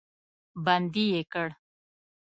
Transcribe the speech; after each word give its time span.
بندي 0.65 1.05
یې 1.13 1.21
کړ. 1.31 1.49